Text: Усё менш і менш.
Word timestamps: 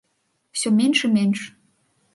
Усё 0.55 0.69
менш 0.79 0.99
і 1.09 1.13
менш. 1.19 1.39